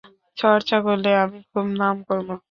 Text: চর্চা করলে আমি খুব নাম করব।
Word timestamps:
চর্চা 0.37 0.77
করলে 0.83 1.09
আমি 1.23 1.39
খুব 1.51 1.65
নাম 1.77 1.95
করব। 2.07 2.27